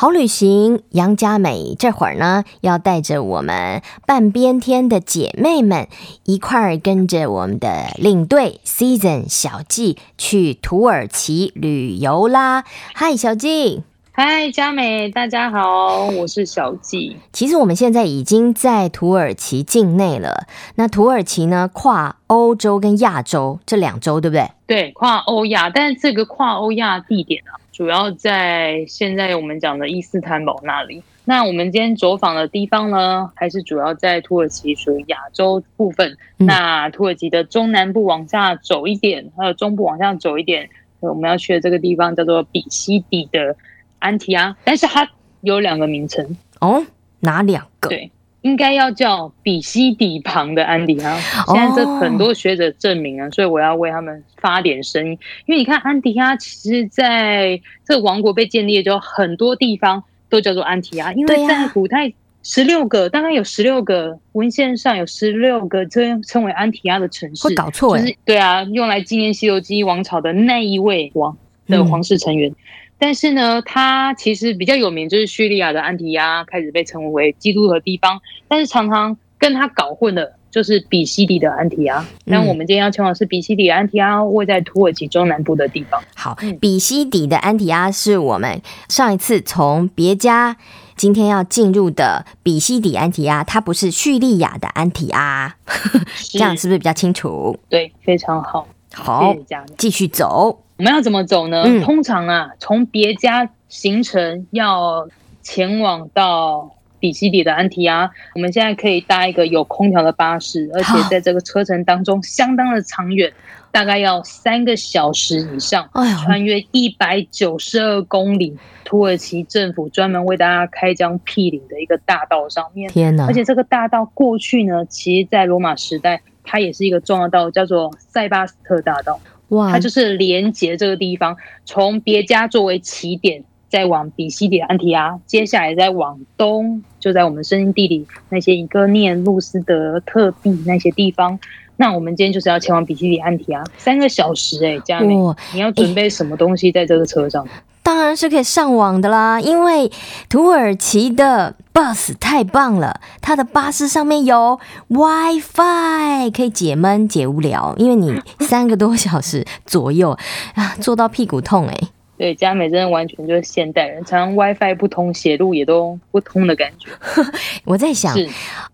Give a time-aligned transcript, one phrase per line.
[0.00, 5.88] 好旅行，杨佳美这会儿呢，要带着我们半边天的姐妹们
[6.22, 12.62] 一块儿跟着我们的领队 Season 小季去土耳其旅游啦！
[12.94, 13.82] 嗨，小季。
[14.12, 17.16] 嗨，佳美，大家好，我是小季。
[17.32, 20.46] 其实我们现在已经在土耳其境内了。
[20.76, 24.48] 那土耳其呢，跨欧洲跟亚洲这两洲，对不对？
[24.64, 27.58] 对，跨欧亚，但是这个跨欧亚地点啊。
[27.78, 31.00] 主要在现在我们讲的伊斯坦堡那里。
[31.24, 36.18] 那我们今天走访的地方呢，还是主要在土耳其属于亚洲部分。
[36.38, 36.46] 嗯。
[36.46, 43.54] 那土耳其的中南部往下走一点，还有中部往下走一点，我们要去的这个地方叫做比西底的
[44.00, 45.08] 安提阿，但是它
[45.42, 46.84] 有两个名称哦，
[47.20, 47.90] 哪两个？
[47.90, 48.10] 对。
[48.42, 55.10] 应该要叫比西底旁的安提阿，现在这很多学者证明了，哦，所以我要为他们发点声音。
[55.46, 62.12] 因为你看安提阿，其实在这个王国被建立之后，很多地方都叫做安提阿，因为在古代
[62.44, 71.36] 十六个，啊，大概有十六个文献上有十六个称称为安提阿的城市，会搞错哎，就是，对啊，用来纪念西游记王朝的那一位王
[71.66, 72.50] 的皇室成员。
[72.50, 72.56] 嗯
[72.98, 82.04] 但是呢，它其实比较有名，就是叙利亚的安提阿开始被称为基督的地方，但是常常跟它搞混的，就是比西底的安提阿。
[82.24, 86.02] 那、嗯、我们今天要前往是比西底的安提阿，位在土耳其中南部的地方。
[86.16, 90.56] 好，比西底的安提阿是我们上一次从别家，
[90.96, 95.54] 今天要进入的比西底安提阿，它不是叙利亚的安提阿，
[96.32, 97.56] 这样是不是比较清楚？
[97.68, 98.66] 对，非常好。
[98.94, 99.34] 好，
[99.76, 100.64] 继续走。
[100.78, 101.62] 我们要怎么走呢？
[101.64, 105.08] 嗯、通常啊，从别家行程要
[105.42, 113.32] 前往到比基里的安提亚，我们现在可以搭一个有空调的巴士，而且在这个车程当中相当的长远，
[113.70, 115.88] 大概要三个小时以上，
[116.24, 122.90] 穿越一百九十二公里，土耳其政府专门为大家开疆辟领的一个大道上面。
[122.90, 123.26] 天哪！
[123.26, 129.20] 而且这个大道过去呢，其实在罗马时代，它也是一个重要道，叫做塞巴斯特大道。
[129.48, 141.38] 哇，它就是连接这个地方，从别家作为起点，再往比西底安提阿，接下来再往东，就在我们圣经地理那些一个念、路斯德、特庇那些地方。
[141.80, 145.14] 那我们今天就是要前往比基里安提阿，三个小时哎、欸，佳美，
[145.54, 147.46] 你要准备什么东西在这个车上？
[147.84, 149.90] 当然是可以上网的啦，因为
[150.28, 154.58] 土耳其的 bus 太棒了，它的巴士上面有
[154.88, 157.74] WiFi，可以解闷解无聊。
[157.78, 160.18] 因为你三个多小时左右
[160.54, 161.88] 啊，坐到屁股痛哎、欸。
[162.18, 166.90] 对，佳美真的完全就是现代人，常常 WiFi 不通，写路也都不通的感觉。
[167.64, 168.14] 我在想，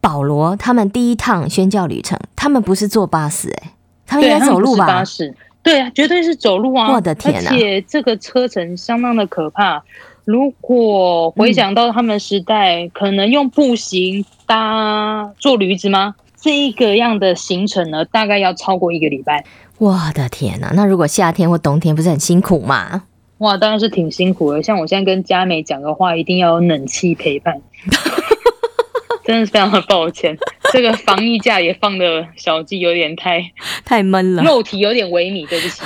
[0.00, 3.72] 保罗他们第一趟宣教旅程，他们不是坐巴士哎、欸，
[4.06, 4.86] 他们应该走路吧？
[4.86, 5.34] 巴士。
[5.62, 6.92] 对啊，绝对是走路啊！
[6.92, 7.50] 我的天哪！
[7.50, 9.82] 而且这个车程相当的可怕。
[10.26, 16.16] 如果回想到他们时代，嗯、可能用步行搭坐驴子吗？
[16.38, 19.42] 这一个样的行程呢，大概要超过一个礼拜。
[19.78, 20.70] 我的天哪！
[20.74, 23.04] 那如果夏天或冬天不是很辛苦吗？
[23.38, 24.62] 哇，当然是挺辛苦的。
[24.62, 27.60] 像我现在跟佳美讲的话，一定要有冷气陪伴。
[29.24, 30.36] 真的是非常的抱歉，
[30.70, 33.42] 这个防疫假也放的小鸡有点太
[33.82, 35.80] 太闷了，肉体有点萎靡，对不起。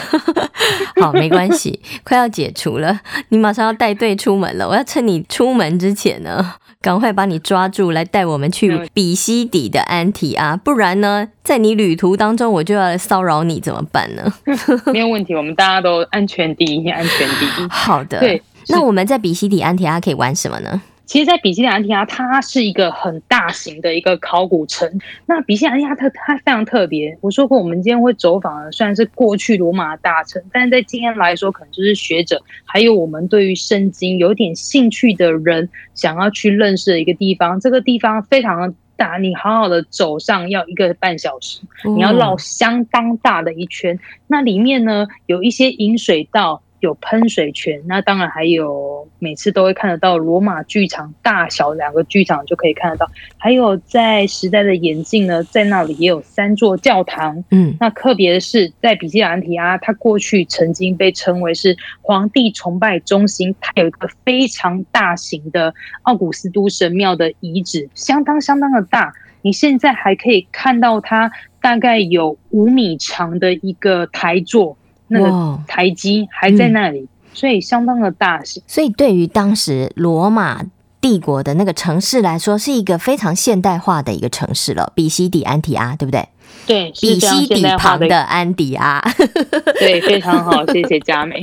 [1.01, 4.69] 好，没关系，快要解除了，你马上要带队出门了。
[4.69, 14.33] 我要趁你出门之前呢，赶快把你抓住，来带我们去比西底的安提阿，不然呢，在你旅途当中我就要来骚扰你，怎么办呢？
[14.93, 17.67] 没有问题，我们大家都安全第一，安全第一。
[17.71, 20.81] 好的，对，那我们在比西底安提阿可以玩什么呢？
[21.09, 24.87] 其实，在比基尼安提亚，它是一个很大型的一个考古城。
[25.25, 27.17] 那比基尼安提阿它它非常特别。
[27.23, 37.59] 我说过，我们今天会走访的，虽然是过去罗马大城，但是在今天来说，可能就是学者，还有我们对于圣经有点兴趣的人，想要去认识的一个地方。
[37.59, 43.99] 这个地方非常的大，你好好的走上要一个半小时，你要绕相当大的一圈。
[44.27, 46.63] 那里面呢，有一些引水道。
[46.81, 53.11] 有喷水泉，那当然还有每次都会看得到罗马剧场，大小两个剧场就可以看得到。
[53.37, 57.45] 还有在时代的演进呢，在那里也有三座教堂。
[57.51, 69.13] 嗯，那特别的是在比西兰提阿，它过去曾经被称为是皇帝崇拜中心，它有一个非常大型的奥古斯都神庙的遗址，相当相当的大。
[69.43, 74.77] 你现在还可以看到它大概有五米长的一个台座。
[75.09, 78.63] 那个台基还在那里，嗯，所以相当的大型。
[78.67, 80.63] 所以对于当时罗马
[81.09, 86.29] 帝国的那个城市来说，是一个非常现代化的一个城市了，比西底安提阿，对不对？
[86.67, 89.03] 对，比西底旁的安迪阿，
[89.81, 91.41] 对，非常好， 谢谢佳美。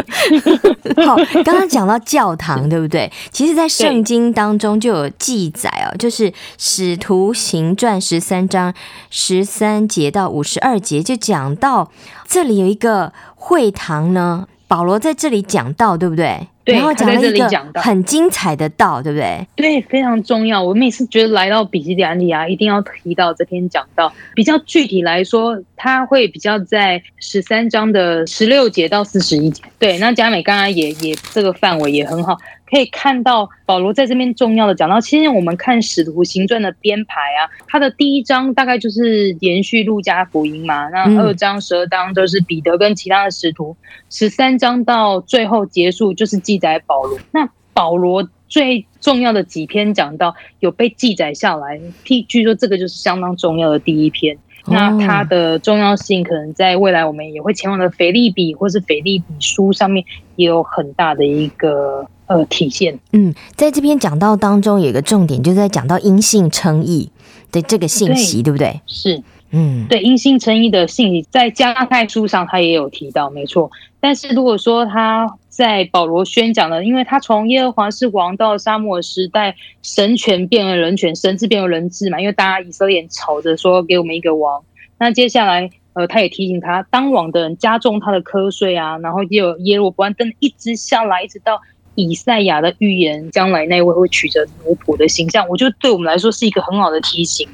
[1.03, 3.11] 好，刚刚讲到教堂， 对不对？
[3.31, 6.29] 其实，在圣经当中就有记载哦，就是
[6.59, 8.71] 《使徒行传》十三章
[9.09, 11.89] 十三节到五十二节，就讲到
[12.27, 14.47] 这里有一个会堂呢。
[14.67, 16.47] 保罗在这里讲道，对不对？
[16.63, 19.47] 对，然后讲了一个很精彩的道，对不对？
[19.55, 20.63] 对，非常重要。
[20.63, 24.11] 我每次觉得来到比基尼安提阿，一定要提到这篇讲道。
[24.33, 29.61] 比较具体来说，它会比较在十三章的十六节到四十一节。
[29.77, 32.35] 对，那佳美刚刚也也这个范围也很好。
[32.75, 43.77] 可以看到保罗在这边重要的讲到，其实我们看《使徒行传》的编排啊，它的第一章大概就是延续路加福音嘛，那二章、十二章都是彼得跟其他的使徒，
[44.09, 47.17] 十三章到最后结束就是记载保罗。
[47.31, 54.37] 那保罗最重要的几篇讲到有被记载下来，譬据说这个就是相当重要的第一篇。
[54.67, 62.07] 那它的重要性可能在未来我们也会前往的腓利比或是腓利比书上面也有很大的一个。
[62.27, 62.97] 呃，体现。
[63.11, 67.11] 嗯，在这篇讲到当中有一个重点，就是在讲到阴性称义
[67.55, 68.81] 的这个信息，对，对不对？
[68.85, 73.71] 是，嗯，对，因信称义的信息，在加拉太书上他也有提到，没错。
[74.01, 84.61] 但是如果说他在保罗宣讲的，因为他从耶和华是王到撒母耳时代，神权变为人权，神治变为人治嘛，因为大家以色列吵着说给我们一个王。
[84.99, 91.61] 那接下来，呃，他也提醒他，当王的人加重他的瞌睡啊，然后也有耶罗伯安灯一直下来，一直到。
[91.95, 97.47] 以赛亚的预言，将来那位会取着奴仆的形象，我觉得对我们来说是一个很好的提醒，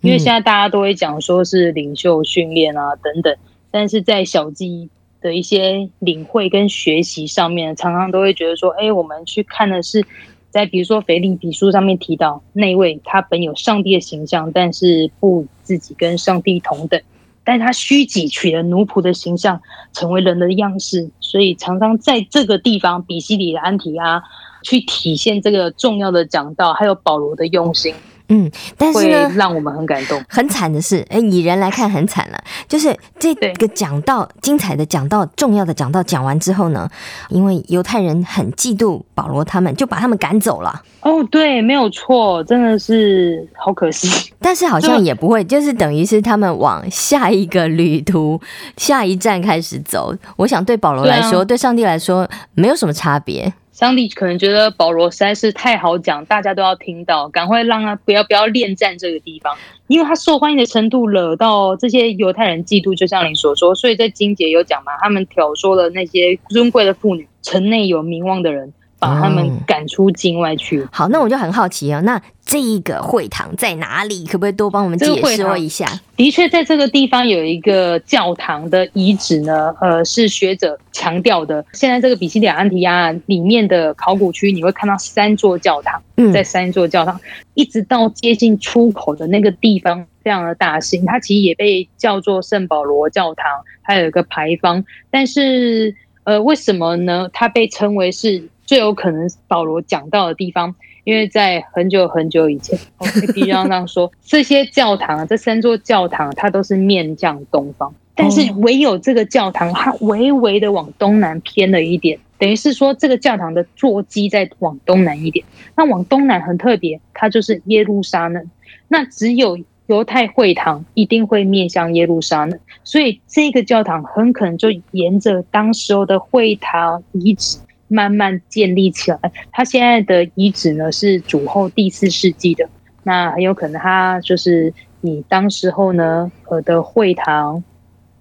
[0.00, 3.36] 因为现在大家都会讲说是领袖训练啊等等，
[3.70, 4.88] 但是在小鸡
[5.20, 10.04] 的一些领会跟学习上面，常常都会觉得说，哎，我们去看的是
[10.50, 17.00] 在比如说腓立比书上面提到那位他本有上帝的形象，但是不自己跟上帝同等。
[17.44, 19.60] 但他虚己取了奴仆的形象，
[19.92, 24.22] 成为人的样式，所以常常在这个地方，比西底安提阿
[24.62, 27.94] 去体现这个重要的讲道，还有保罗的用心。
[28.34, 30.18] 嗯，但是呢，让我们很感动。
[30.26, 36.88] 很惨的是，哎，以人来看很惨了，就是这个讲到精彩的讲到，重要的讲到讲完之后呢，
[37.28, 40.82] 因为犹太人很嫉妒保罗，他们就把他们赶走了。
[41.02, 44.32] 哦，对，没有错，真的是好可惜。
[44.40, 48.40] 但是好像也不会，就是等于是他们往下一个旅途、
[48.78, 50.14] 下一站开始走。
[50.36, 53.52] 我想对保罗来说，对啊，对上帝来说，没有什么差别。
[53.72, 68.72] 上帝可能觉得保罗实在是太好讲，大家都要听到，赶快让他不要不要恋战这个地方，因为他受欢迎的程度惹到这些犹太人嫉妒，就像你所说，所以在金姐有讲嘛，他们挑唆了那些尊贵的妇女，城内有名望的人。
[69.02, 70.78] 把他们赶出境外去。
[70.78, 70.88] 嗯。
[70.92, 74.24] 好，那我就很好奇啊，那这一个会堂在哪里？
[74.26, 76.00] 可不可以多帮我们解释一下？
[76.16, 79.74] 的确，在这个地方有一个教堂的遗址呢。
[79.80, 81.64] 呃，是学者强调的。
[81.72, 86.00] 现在这个比西里安提亚里面的考古区，你会看到三座教堂。
[86.16, 87.20] 嗯，在三座教堂，
[87.54, 91.04] 一直到接近出口的那个地方，非常的大型。
[91.04, 93.46] 它其实也被叫做圣保罗教堂，
[93.82, 94.84] 它有一个牌坊。
[95.10, 97.28] 但是，呃，为什么呢？
[97.32, 98.48] 它被称为是？
[98.72, 100.74] 最有可能保罗讲到的地方，
[101.04, 115.44] 因为在很久很久以前，我必须要这样说，这些教堂，这三座教堂，它都是面向东方，但是唯有这个教堂，它微微的往东南偏了一点，等于是说这个教堂的座基在往东南一点。
[115.76, 118.50] 那往东南很特别，它就是耶路撒冷。
[118.88, 119.58] 那只有
[119.88, 127.58] 犹太会堂一定会面向耶路撒冷，所以这个教堂很可能就沿着当时候的会堂遗址。
[127.92, 129.18] 慢慢建立起来。
[129.52, 132.66] 它现在的遗址呢，是主后第四世纪的，
[133.02, 134.72] 那很有可能它就是
[135.02, 137.62] 以当时候呢呃的会堂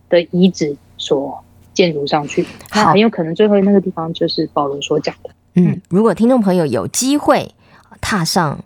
[0.09, 1.41] 的遗址所
[1.73, 2.45] 建筑上去。
[2.69, 5.29] 好，很有可能最后那个地方就是保罗所讲的。
[5.55, 7.55] 嗯，如果听众朋友有机会
[8.01, 8.63] 踏上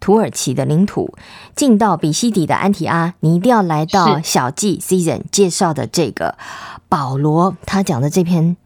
[0.00, 1.14] 土耳其的领土，
[1.54, 6.36] 进到比西底的安提阿，你一定要来到小季 Season 介绍的这个
[6.88, 8.56] 保罗他讲的这篇。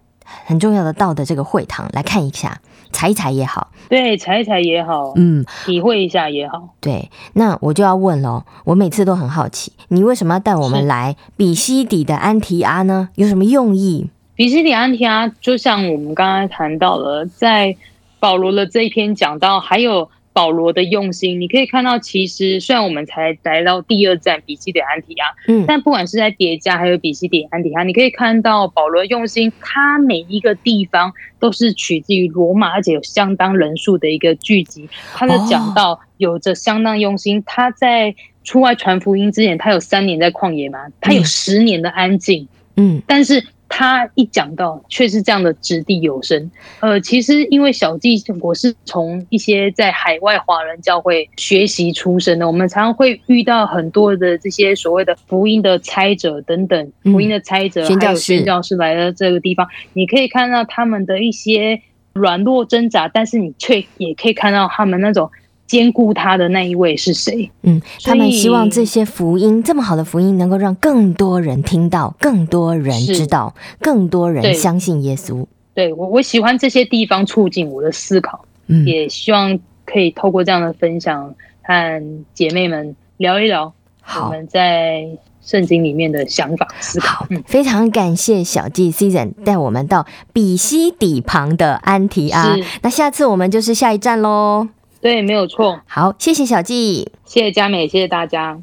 [0.45, 2.61] 很重要的道的这个会堂来看一下，
[2.93, 7.11] 踩一踩也好，对，踩一踩也好，嗯，体会一下也好，对。
[7.35, 13.09] 那我就要问喽，我每次都很好奇，你为什么要带我们来比西底的安提阿呢？
[13.15, 14.09] 有什么用意？
[14.35, 17.77] 比西底安提阿就像我们刚刚谈到了，在
[18.19, 34.87] 保罗的这一篇讲到，还有保罗的用心，你可以看到，其实虽然我们才来到第二站比西底安提亚，嗯，但不管是在叠加还有比西底安提亚，你可以看到保罗用心，他每一个地方都是取自于罗马，而且有相当人数的一个聚集。
[35.15, 38.15] 他的讲道有着相当用心，他在
[38.45, 43.43] 出外传福音之前，他有三年在旷野嘛，他有十年的安静，嗯，但是。
[43.69, 46.51] 他一讲到，却是这样的掷地有声。
[46.81, 61.83] 呃，其实因为小纪，我是从一些在海外华人教会学习出身的，我们常常会遇到很多的这些所谓的福音的猜者等等，福音的猜者还有宣教士来到这个地方，你可以看到他们的一些
[62.13, 65.31] 软弱挣扎，但是你却也可以看到他们那种。
[65.67, 67.51] 兼顾他的那一位是谁？
[67.63, 75.45] 嗯，他们希望这些福音这么好的福音，能够让更多人听到，更多人知道，更多人相信耶稣。
[75.75, 83.73] 对，我我喜欢这些地方促进我的思考，嗯，也希望可以透过这样的分享和姐妹们聊一聊
[84.21, 85.07] 我们在
[85.43, 87.27] 圣经里面的想法思考。
[87.31, 92.57] 嗯，非常感谢小纪 Season 带我们到比西底旁的安提阿。
[92.83, 94.69] 那下次我们就是下一站喽。
[95.07, 95.81] 对，没有错。
[95.87, 98.61] 好，谢谢小纪，谢谢佳美，谢谢大家。